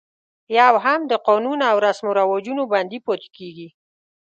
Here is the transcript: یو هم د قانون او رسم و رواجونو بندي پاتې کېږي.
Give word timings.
یو 0.59 0.73
هم 0.85 0.99
د 1.11 1.13
قانون 1.27 1.59
او 1.71 1.75
رسم 1.85 2.05
و 2.07 2.17
رواجونو 2.19 2.63
بندي 2.71 2.99
پاتې 3.05 3.29
کېږي. 3.37 3.67